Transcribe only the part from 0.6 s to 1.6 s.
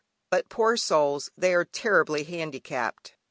souls, they